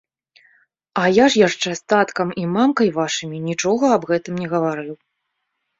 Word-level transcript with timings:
А 1.01 1.03
я 1.15 1.25
ж 1.33 1.43
яшчэ 1.47 1.69
з 1.81 1.93
таткам 1.93 2.33
і 2.45 2.49
мамкай 2.57 2.89
вашымі 2.99 3.37
нічога 3.49 3.85
аб 3.99 4.03
гэтым 4.15 4.33
не 4.45 4.53
гаварыў. 4.57 4.95